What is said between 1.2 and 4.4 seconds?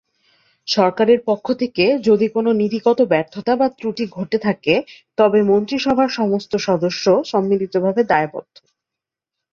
পক্ষ থেকে যদি কোনও নীতিগত ব্যর্থতা বা ত্রুটি ঘটে